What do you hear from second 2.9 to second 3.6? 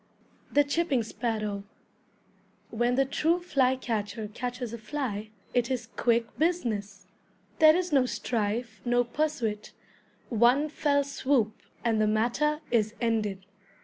the true